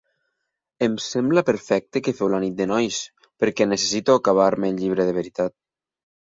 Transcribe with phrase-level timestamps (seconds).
[0.85, 2.97] Em sembla perfecte que feu la nit de nois
[3.45, 5.57] perquè necessito acabar-me el llibre de veritat.